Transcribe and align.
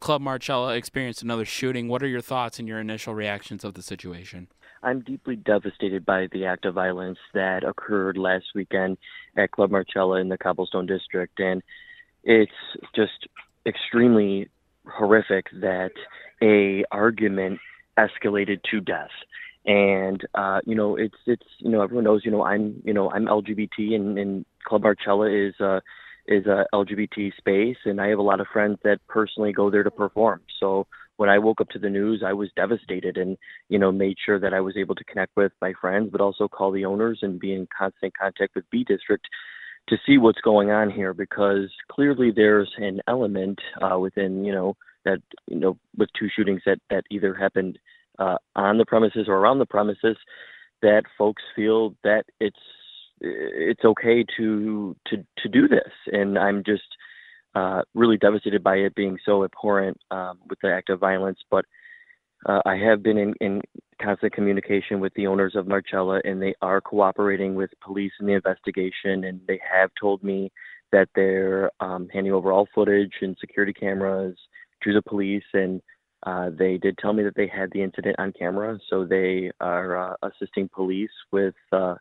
Club 0.00 0.22
Marcella 0.22 0.74
experienced 0.74 1.22
another 1.22 1.44
shooting. 1.44 1.86
What 1.86 2.02
are 2.02 2.08
your 2.08 2.22
thoughts 2.22 2.58
and 2.58 2.66
your 2.66 2.80
initial 2.80 3.14
reactions 3.14 3.64
of 3.64 3.74
the 3.74 3.82
situation? 3.82 4.48
I'm 4.82 5.00
deeply 5.00 5.36
devastated 5.36 6.06
by 6.06 6.28
the 6.32 6.46
act 6.46 6.64
of 6.64 6.74
violence 6.74 7.18
that 7.34 7.64
occurred 7.64 8.16
last 8.16 8.46
weekend 8.54 8.96
at 9.36 9.50
Club 9.50 9.70
Marcella 9.70 10.18
in 10.20 10.30
the 10.30 10.38
Cobblestone 10.38 10.86
District, 10.86 11.38
and 11.38 11.62
it's 12.24 12.50
just 12.96 13.28
extremely 13.66 14.48
horrific 14.86 15.46
that 15.60 15.92
a 16.42 16.82
argument 16.90 17.60
escalated 17.98 18.60
to 18.70 18.80
death. 18.80 19.10
And 19.66 20.22
uh, 20.34 20.60
you 20.64 20.74
know, 20.74 20.96
it's 20.96 21.18
it's 21.26 21.46
you 21.58 21.70
know 21.70 21.82
everyone 21.82 22.04
knows 22.04 22.22
you 22.24 22.30
know 22.30 22.42
I'm 22.42 22.80
you 22.82 22.94
know 22.94 23.10
I'm 23.10 23.26
LGBT 23.26 23.94
and, 23.94 24.18
and 24.18 24.46
Club 24.64 24.82
Marcella 24.82 25.30
is 25.30 25.54
uh, 25.60 25.80
is 26.30 26.46
a 26.46 26.64
LGBT 26.72 27.36
space, 27.36 27.76
and 27.84 28.00
I 28.00 28.08
have 28.08 28.18
a 28.18 28.22
lot 28.22 28.40
of 28.40 28.46
friends 28.52 28.78
that 28.84 29.00
personally 29.08 29.52
go 29.52 29.70
there 29.70 29.82
to 29.82 29.90
perform. 29.90 30.40
So 30.58 30.86
when 31.16 31.28
I 31.28 31.38
woke 31.38 31.60
up 31.60 31.68
to 31.70 31.78
the 31.78 31.90
news, 31.90 32.22
I 32.24 32.32
was 32.32 32.48
devastated, 32.56 33.18
and 33.18 33.36
you 33.68 33.78
know 33.78 33.92
made 33.92 34.16
sure 34.24 34.38
that 34.40 34.54
I 34.54 34.60
was 34.60 34.76
able 34.76 34.94
to 34.94 35.04
connect 35.04 35.36
with 35.36 35.52
my 35.60 35.74
friends, 35.80 36.08
but 36.10 36.20
also 36.20 36.48
call 36.48 36.70
the 36.70 36.86
owners 36.86 37.18
and 37.22 37.38
be 37.38 37.52
in 37.52 37.68
constant 37.76 38.16
contact 38.16 38.54
with 38.54 38.64
B 38.70 38.84
District 38.84 39.26
to 39.88 39.98
see 40.06 40.18
what's 40.18 40.40
going 40.40 40.70
on 40.70 40.90
here 40.90 41.12
because 41.12 41.68
clearly 41.90 42.30
there's 42.30 42.70
an 42.78 43.00
element 43.08 43.58
uh, 43.82 43.98
within 43.98 44.44
you 44.44 44.52
know 44.52 44.76
that 45.04 45.18
you 45.46 45.58
know 45.58 45.76
with 45.96 46.08
two 46.18 46.28
shootings 46.34 46.62
that 46.64 46.78
that 46.90 47.04
either 47.10 47.34
happened 47.34 47.78
uh, 48.18 48.36
on 48.54 48.78
the 48.78 48.86
premises 48.86 49.26
or 49.28 49.34
around 49.34 49.58
the 49.58 49.66
premises 49.66 50.16
that 50.82 51.02
folks 51.18 51.42
feel 51.54 51.94
that 52.04 52.24
it's 52.40 52.56
it's 53.20 53.84
okay 53.84 54.24
to 54.36 54.96
to 55.08 55.16
to 55.38 55.48
do 55.48 55.68
this, 55.68 55.92
and 56.12 56.38
I'm 56.38 56.62
just 56.64 56.82
uh, 57.54 57.82
really 57.94 58.16
devastated 58.16 58.62
by 58.62 58.76
it 58.76 58.94
being 58.94 59.18
so 59.24 59.44
abhorrent 59.44 59.98
um, 60.10 60.38
with 60.48 60.58
the 60.62 60.72
act 60.72 60.90
of 60.90 61.00
violence. 61.00 61.38
But 61.50 61.64
uh, 62.46 62.60
I 62.64 62.76
have 62.76 63.02
been 63.02 63.18
in, 63.18 63.34
in 63.40 63.60
constant 64.00 64.32
communication 64.32 65.00
with 65.00 65.12
the 65.14 65.26
owners 65.26 65.54
of 65.54 65.66
Marcella, 65.66 66.20
and 66.24 66.40
they 66.40 66.54
are 66.62 66.80
cooperating 66.80 67.54
with 67.54 67.70
police 67.82 68.12
in 68.20 68.26
the 68.26 68.32
investigation, 68.32 69.24
and 69.24 69.40
they 69.46 69.60
have 69.70 69.90
told 70.00 70.22
me 70.22 70.50
that 70.92 71.08
they're 71.14 71.70
um, 71.80 72.08
handing 72.12 72.32
over 72.32 72.52
all 72.52 72.66
footage 72.74 73.12
and 73.20 73.36
security 73.40 73.72
cameras 73.72 74.36
to 74.82 74.92
the 74.92 75.02
police, 75.02 75.44
and 75.52 75.82
uh, 76.24 76.50
they 76.58 76.78
did 76.78 76.96
tell 76.98 77.12
me 77.12 77.22
that 77.22 77.34
they 77.36 77.46
had 77.46 77.70
the 77.72 77.82
incident 77.82 78.16
on 78.18 78.32
camera, 78.32 78.78
so 78.88 79.04
they 79.04 79.50
are 79.60 80.12
uh, 80.12 80.16
assisting 80.22 80.68
police 80.74 81.10
with 81.32 81.54
uh, 81.72 81.94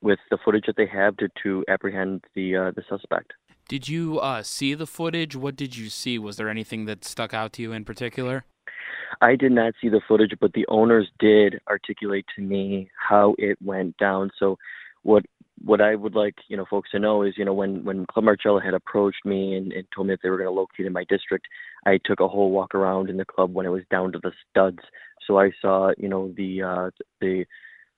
with 0.00 0.18
the 0.30 0.38
footage 0.44 0.64
that 0.66 0.76
they 0.76 0.86
have 0.86 1.16
to, 1.18 1.28
to 1.42 1.64
apprehend 1.68 2.24
the 2.34 2.56
uh, 2.56 2.70
the 2.74 2.82
suspect. 2.88 3.32
Did 3.68 3.88
you 3.88 4.18
uh, 4.20 4.42
see 4.42 4.74
the 4.74 4.86
footage? 4.86 5.36
What 5.36 5.54
did 5.54 5.76
you 5.76 5.90
see? 5.90 6.18
Was 6.18 6.36
there 6.36 6.48
anything 6.48 6.86
that 6.86 7.04
stuck 7.04 7.34
out 7.34 7.52
to 7.54 7.62
you 7.62 7.72
in 7.72 7.84
particular? 7.84 8.44
I 9.20 9.36
did 9.36 9.52
not 9.52 9.74
see 9.80 9.88
the 9.88 10.00
footage, 10.06 10.32
but 10.40 10.52
the 10.52 10.66
owners 10.68 11.08
did 11.18 11.60
articulate 11.68 12.26
to 12.36 12.42
me 12.42 12.90
how 12.96 13.34
it 13.38 13.58
went 13.62 13.96
down. 13.98 14.30
So, 14.38 14.56
what 15.02 15.24
what 15.64 15.80
I 15.80 15.96
would 15.96 16.14
like 16.14 16.36
you 16.48 16.56
know 16.56 16.64
folks 16.70 16.90
to 16.92 16.98
know 16.98 17.22
is 17.22 17.34
you 17.36 17.44
know 17.44 17.52
when 17.52 17.84
when 17.84 18.06
Club 18.06 18.24
Marcella 18.24 18.62
had 18.62 18.74
approached 18.74 19.24
me 19.24 19.54
and, 19.54 19.72
and 19.72 19.86
told 19.94 20.06
me 20.06 20.14
that 20.14 20.20
they 20.22 20.30
were 20.30 20.38
going 20.38 20.48
to 20.48 20.52
locate 20.52 20.86
in 20.86 20.92
my 20.92 21.04
district, 21.08 21.46
I 21.84 21.98
took 22.04 22.20
a 22.20 22.28
whole 22.28 22.50
walk 22.50 22.74
around 22.74 23.10
in 23.10 23.16
the 23.16 23.24
club 23.24 23.52
when 23.52 23.66
it 23.66 23.70
was 23.70 23.82
down 23.90 24.12
to 24.12 24.18
the 24.18 24.32
studs. 24.48 24.78
So 25.26 25.38
I 25.38 25.50
saw 25.60 25.92
you 25.98 26.08
know 26.08 26.32
the 26.36 26.62
uh, 26.62 26.90
the 27.20 27.44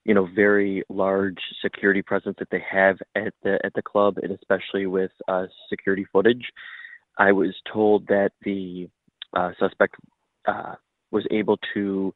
you 0.04 0.14
know 0.14 0.28
very 0.34 0.82
large 0.88 1.38
security 1.62 2.02
presence 2.02 2.36
that 2.38 2.48
they 2.50 2.62
have 2.70 2.96
at 3.14 3.34
the 3.42 3.58
at 3.64 3.74
the 3.74 3.82
club, 3.82 4.18
and 4.22 4.32
especially 4.32 4.86
with 4.86 5.10
uh, 5.28 5.46
security 5.68 6.06
footage. 6.12 6.44
I 7.18 7.32
was 7.32 7.54
told 7.70 8.06
that 8.06 8.30
the 8.44 8.88
uh, 9.34 9.50
suspect 9.58 9.96
uh, 10.46 10.74
was 11.10 11.26
able 11.30 11.58
to 11.74 12.14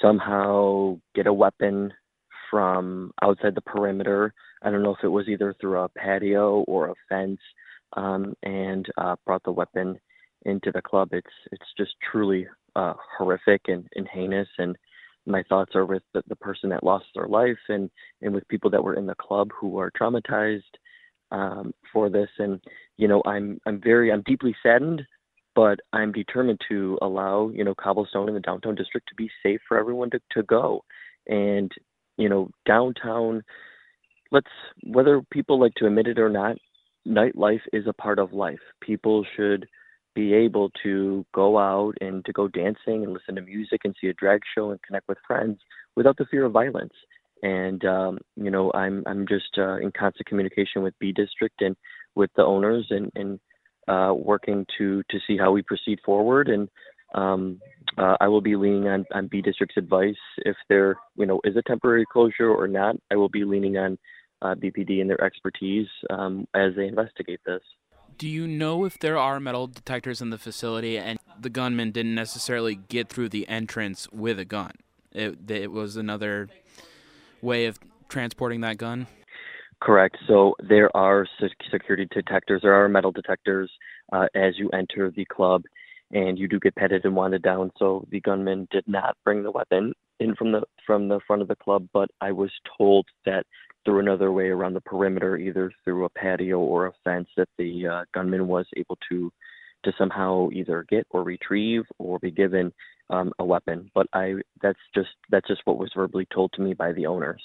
somehow 0.00 0.98
get 1.14 1.26
a 1.26 1.32
weapon 1.32 1.92
from 2.50 3.12
outside 3.22 3.54
the 3.54 3.62
perimeter. 3.62 4.34
I 4.62 4.70
don't 4.70 4.82
know 4.82 4.94
if 4.94 5.02
it 5.02 5.08
was 5.08 5.28
either 5.28 5.54
through 5.60 5.78
a 5.80 5.88
patio 5.88 6.64
or 6.68 6.88
a 6.88 6.94
fence, 7.08 7.40
um, 7.96 8.34
and 8.42 8.86
uh, 8.98 9.16
brought 9.24 9.42
the 9.44 9.52
weapon 9.52 9.98
into 10.44 10.70
the 10.72 10.82
club. 10.82 11.08
It's 11.12 11.26
it's 11.50 11.72
just 11.78 11.92
truly 12.10 12.46
uh, 12.76 12.94
horrific 13.16 13.62
and, 13.68 13.86
and 13.94 14.06
heinous, 14.08 14.48
and 14.58 14.76
my 15.26 15.42
thoughts 15.44 15.74
are 15.74 15.86
with 15.86 16.02
the, 16.14 16.22
the 16.28 16.36
person 16.36 16.70
that 16.70 16.84
lost 16.84 17.06
their 17.14 17.28
life 17.28 17.58
and 17.68 17.90
and 18.20 18.34
with 18.34 18.46
people 18.48 18.70
that 18.70 18.82
were 18.82 18.94
in 18.94 19.06
the 19.06 19.14
club 19.14 19.50
who 19.58 19.78
are 19.78 19.90
traumatized 19.90 20.62
um, 21.30 21.72
for 21.92 22.10
this. 22.10 22.28
And 22.38 22.60
you 22.96 23.08
know 23.08 23.22
i'm 23.26 23.58
i'm 23.66 23.80
very 23.80 24.12
i'm 24.12 24.22
deeply 24.22 24.54
saddened 24.62 25.02
but 25.54 25.80
i'm 25.92 26.12
determined 26.12 26.60
to 26.68 26.98
allow 27.02 27.50
you 27.50 27.64
know 27.64 27.74
cobblestone 27.74 28.28
in 28.28 28.34
the 28.34 28.40
downtown 28.40 28.74
district 28.74 29.08
to 29.08 29.14
be 29.14 29.30
safe 29.42 29.60
for 29.66 29.78
everyone 29.78 30.10
to, 30.10 30.20
to 30.32 30.42
go. 30.44 30.84
And 31.26 31.70
you 32.16 32.28
know 32.28 32.50
downtown 32.66 33.42
let's 34.30 34.46
whether 34.84 35.22
people 35.32 35.60
like 35.60 35.74
to 35.76 35.86
admit 35.86 36.06
it 36.06 36.18
or 36.18 36.28
not 36.28 36.56
nightlife 37.06 37.62
is 37.72 37.86
a 37.86 37.92
part 37.92 38.18
of 38.18 38.32
life. 38.32 38.60
People 38.80 39.24
should 39.36 39.66
be 40.14 40.34
able 40.34 40.70
to 40.82 41.24
go 41.34 41.58
out 41.58 41.94
and 42.00 42.24
to 42.24 42.32
go 42.32 42.48
dancing 42.48 43.02
and 43.02 43.12
listen 43.12 43.34
to 43.36 43.42
music 43.42 43.80
and 43.84 43.94
see 44.00 44.08
a 44.08 44.14
drag 44.14 44.40
show 44.54 44.70
and 44.70 44.82
connect 44.82 45.08
with 45.08 45.18
friends 45.26 45.58
without 45.96 46.16
the 46.16 46.26
fear 46.30 46.44
of 46.44 46.52
violence. 46.52 46.92
And 47.42 47.84
um, 47.84 48.18
you 48.36 48.50
know, 48.50 48.70
I'm 48.72 49.02
I'm 49.06 49.26
just 49.26 49.58
uh, 49.58 49.76
in 49.76 49.90
constant 49.98 50.26
communication 50.26 50.82
with 50.82 50.98
B 51.00 51.12
District 51.12 51.60
and 51.60 51.76
with 52.14 52.30
the 52.36 52.44
owners 52.44 52.86
and 52.90 53.10
and 53.16 53.40
uh, 53.88 54.14
working 54.14 54.64
to 54.78 55.02
to 55.10 55.18
see 55.26 55.36
how 55.36 55.50
we 55.50 55.62
proceed 55.62 55.98
forward. 56.04 56.48
And 56.48 56.68
um, 57.14 57.60
uh, 57.98 58.16
I 58.20 58.28
will 58.28 58.40
be 58.40 58.54
leaning 58.54 58.86
on 58.86 59.04
on 59.12 59.26
B 59.26 59.42
District's 59.42 59.76
advice 59.76 60.14
if 60.38 60.56
there 60.68 60.96
you 61.16 61.26
know 61.26 61.40
is 61.42 61.56
a 61.56 61.62
temporary 61.62 62.06
closure 62.10 62.50
or 62.50 62.68
not. 62.68 62.96
I 63.10 63.16
will 63.16 63.28
be 63.28 63.44
leaning 63.44 63.76
on 63.76 63.98
uh, 64.40 64.54
BPD 64.54 65.00
and 65.00 65.10
their 65.10 65.22
expertise 65.22 65.88
um, 66.10 66.46
as 66.54 66.74
they 66.76 66.86
investigate 66.86 67.40
this. 67.44 67.62
Do 68.18 68.28
you 68.28 68.46
know 68.46 68.84
if 68.84 68.98
there 68.98 69.16
are 69.16 69.40
metal 69.40 69.66
detectors 69.66 70.20
in 70.20 70.30
the 70.30 70.38
facility 70.38 70.98
and 70.98 71.18
the 71.40 71.50
gunman 71.50 71.90
didn't 71.90 72.14
necessarily 72.14 72.76
get 72.76 73.08
through 73.08 73.30
the 73.30 73.48
entrance 73.48 74.08
with 74.12 74.38
a 74.38 74.44
gun? 74.44 74.72
It, 75.12 75.50
it 75.50 75.72
was 75.72 75.96
another 75.96 76.48
way 77.40 77.66
of 77.66 77.78
transporting 78.08 78.60
that 78.60 78.78
gun? 78.78 79.06
Correct. 79.80 80.16
So 80.28 80.54
there 80.60 80.94
are 80.96 81.26
security 81.70 82.06
detectors, 82.12 82.62
there 82.62 82.74
are 82.74 82.88
metal 82.88 83.10
detectors 83.10 83.70
uh, 84.12 84.26
as 84.34 84.56
you 84.56 84.70
enter 84.70 85.10
the 85.10 85.24
club, 85.24 85.64
and 86.12 86.38
you 86.38 86.46
do 86.46 86.60
get 86.60 86.76
petted 86.76 87.04
and 87.04 87.16
wanded 87.16 87.42
down. 87.42 87.72
So 87.78 88.06
the 88.10 88.20
gunman 88.20 88.68
did 88.70 88.84
not 88.86 89.16
bring 89.24 89.42
the 89.42 89.50
weapon 89.50 89.94
in 90.20 90.36
from 90.36 90.52
the 90.52 90.62
from 90.86 91.08
the 91.08 91.20
front 91.26 91.42
of 91.42 91.48
the 91.48 91.56
club, 91.56 91.88
but 91.92 92.10
I 92.20 92.30
was 92.30 92.52
told 92.78 93.06
that 93.24 93.44
through 93.84 93.98
another 93.98 94.30
way 94.30 94.48
around 94.48 94.74
the 94.74 94.81
perimeter, 94.92 95.38
either 95.38 95.72
through 95.82 96.04
a 96.04 96.10
patio 96.10 96.58
or 96.58 96.86
a 96.86 96.92
fence, 97.02 97.28
that 97.38 97.48
the 97.56 97.86
uh, 97.86 98.04
gunman 98.12 98.46
was 98.46 98.66
able 98.76 98.98
to 99.08 99.32
to 99.84 99.92
somehow 99.98 100.48
either 100.52 100.84
get 100.88 101.04
or 101.10 101.24
retrieve 101.24 101.82
or 101.98 102.18
be 102.20 102.30
given 102.30 102.72
um, 103.10 103.32
a 103.40 103.44
weapon. 103.44 103.90
But 103.94 104.06
I 104.12 104.34
that's 104.60 104.78
just 104.94 105.14
that's 105.30 105.48
just 105.48 105.62
what 105.64 105.78
was 105.78 105.90
verbally 105.96 106.28
told 106.32 106.52
to 106.52 106.60
me 106.60 106.74
by 106.74 106.92
the 106.92 107.06
owners. 107.06 107.42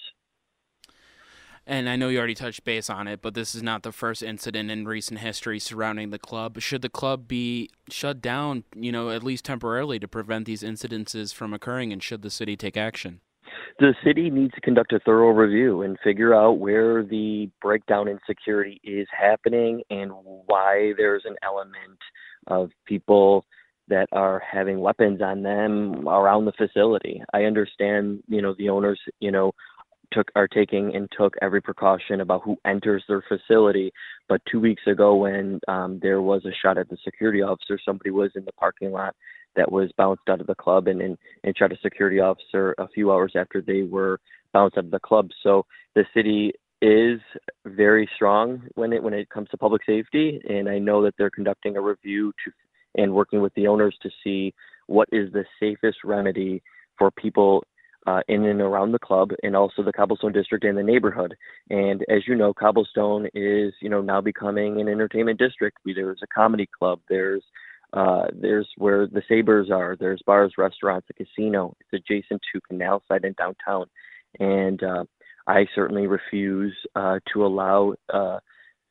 And 1.70 1.90
I 1.90 1.98
know 1.98 2.08
you 2.08 2.18
already 2.18 2.34
touched 2.34 2.64
base 2.64 2.90
on 2.90 3.08
it, 3.08 3.22
but 3.22 3.34
this 3.34 3.54
is 3.54 3.62
not 3.62 3.84
the 3.84 3.92
first 3.92 4.24
incident 4.24 4.72
in 4.72 4.88
recent 4.88 5.20
history 5.20 5.60
surrounding 5.60 6.12
the 6.12 6.20
club. 6.20 6.62
Should 6.62 6.82
the 6.82 6.90
club 6.90 7.28
be 7.28 7.70
shut 7.90 8.22
down, 8.22 8.64
you 8.74 8.90
know, 8.90 9.10
at 9.10 9.22
least 9.22 9.44
temporarily 9.44 10.00
to 10.00 10.08
prevent 10.08 10.46
these 10.46 10.64
incidences 10.64 11.34
from 11.34 11.54
occurring, 11.54 11.92
and 11.92 12.02
should 12.02 12.22
the 12.22 12.30
city 12.30 12.56
take 12.56 12.78
action? 12.78 13.20
The 13.80 13.94
city 14.04 14.30
needs 14.30 14.54
to 14.56 14.62
conduct 14.62 14.94
a 14.94 15.00
thorough 15.00 15.30
review 15.30 15.84
and 15.84 15.98
figure 16.04 16.34
out 16.34 16.54
where 16.54 17.04
the 17.04 17.50
breakdown 17.62 18.08
in 18.08 18.20
security 18.26 18.82
is 18.84 19.08
happening 19.12 19.84
and 19.90 20.12
why 20.48 20.94
there's 20.98 21.24
an 21.26 21.36
element 21.44 22.00
of 22.48 22.72
people 22.86 23.46
that 23.88 24.08
are 24.12 24.42
having 24.52 24.80
weapons 24.80 25.22
on 25.22 25.44
them 25.44 26.08
around 26.08 26.46
the 26.46 26.52
facility. 26.54 27.22
I 27.34 27.44
understand, 27.44 28.24
you 28.28 28.42
know, 28.42 28.56
the 28.58 28.70
owners, 28.70 29.00
you 29.20 29.32
know, 29.32 29.54
took 30.12 30.30
are 30.36 30.48
taking 30.48 30.96
and 30.96 31.10
took 31.16 31.36
every 31.42 31.62
precaution 31.62 32.22
about 32.22 32.42
who 32.44 32.58
enters 32.66 33.04
their 33.08 33.24
facility. 33.28 33.92
But 34.28 34.42
two 34.50 34.60
weeks 34.60 34.84
ago, 34.88 35.16
when 35.16 35.60
um, 35.68 36.00
there 36.02 36.22
was 36.22 36.46
a 36.46 36.56
shot 36.62 36.78
at 36.78 36.90
the 36.90 36.98
security 37.04 37.42
officer, 37.42 37.78
somebody 37.84 38.12
was 38.12 38.32
in 38.36 38.46
the 38.46 38.54
parking 38.54 38.92
lot 38.92 39.16
that 39.58 39.72
was 39.72 39.92
bounced 39.98 40.30
out 40.30 40.40
of 40.40 40.48
the 40.48 40.56
club 40.56 40.88
and, 40.88 41.02
and, 41.02 41.18
and 41.44 41.58
shot 41.58 41.74
a 41.74 41.78
security 41.84 42.20
officer 42.20 42.74
a 42.78 42.88
few 42.88 43.12
hours 43.12 43.34
after 43.36 43.62
they 43.62 43.82
were 43.82 44.20
bounced 44.54 44.78
out 44.78 44.86
of 44.86 44.92
the 44.92 45.00
club. 45.00 45.30
So 45.44 45.66
the 45.96 46.06
city 46.14 46.54
is 46.82 47.20
very 47.66 48.08
strong 48.16 48.62
when 48.76 48.94
it 48.94 49.02
when 49.02 49.14
it 49.14 49.30
comes 49.30 49.50
to 49.50 49.58
public 49.58 49.82
safety, 49.86 50.40
and 50.48 50.70
I 50.70 50.78
know 50.78 51.04
that 51.04 51.16
they're 51.18 51.32
conducting 51.32 51.76
a 51.76 51.82
review 51.82 52.32
to 52.46 52.52
and 52.96 53.14
working 53.14 53.42
with 53.42 53.54
the 53.56 53.68
owners 53.68 53.96
to 54.02 54.10
see 54.24 54.54
what 54.88 55.08
is 55.12 55.32
the 55.32 55.46
safest 55.60 56.00
remedy 56.04 56.62
for 56.98 57.12
people 57.12 57.64
uh, 58.08 58.22
in 58.28 58.46
and 58.46 58.62
around 58.62 58.92
the 58.92 59.00
club 59.00 59.32
and 59.44 59.56
also 59.56 59.84
the 59.84 59.92
cobblestone 59.92 60.32
district 60.32 60.64
and 60.64 60.78
the 60.78 60.84
neighborhood 60.84 61.36
and 61.70 62.06
as 62.10 62.26
you 62.26 62.36
know 62.36 62.54
cobblestone 62.54 63.28
is 63.34 63.74
you 63.82 63.90
know 63.90 64.02
now 64.02 64.22
becoming 64.22 64.80
an 64.80 64.88
entertainment 64.88 65.38
district 65.38 65.78
there's 65.86 66.22
a 66.24 66.28
comedy 66.28 66.68
club 66.80 67.00
there's 67.10 67.44
uh, 67.94 68.26
there's 68.34 68.68
where 68.78 69.08
the 69.08 69.22
Sabres 69.28 69.70
are 69.72 69.96
there's 70.00 70.22
bars 70.26 70.54
restaurants 70.58 71.08
a 71.10 71.14
casino 71.14 71.76
it's 71.80 71.94
adjacent 71.94 72.42
to 72.54 72.62
canal 72.68 73.02
side 73.08 73.26
in 73.26 73.34
downtown 73.34 73.86
and 74.40 74.84
uh, 74.84 75.04
i 75.48 75.66
certainly 75.74 76.08
refuse 76.08 76.76
uh, 76.96 77.20
to 77.32 77.46
allow 77.46 77.94
uh, 78.14 78.40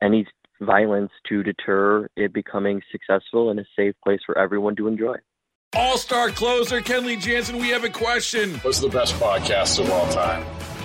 any 0.02 0.26
violence 0.60 1.12
to 1.28 1.42
deter 1.42 2.08
it 2.16 2.32
becoming 2.32 2.80
successful 2.90 3.50
and 3.50 3.60
a 3.60 3.64
safe 3.76 3.94
place 4.02 4.20
for 4.24 4.36
everyone 4.38 4.74
to 4.76 4.88
enjoy 4.88 5.16
all 5.76 5.98
star 5.98 6.30
closer, 6.30 6.80
Kenley 6.80 7.20
Jansen, 7.20 7.58
we 7.58 7.68
have 7.68 7.84
a 7.84 7.90
question. 7.90 8.54
What's 8.60 8.80
the 8.80 8.88
best 8.88 9.14
podcast 9.16 9.78
of 9.78 9.90
all 9.90 10.08
time? 10.10 10.42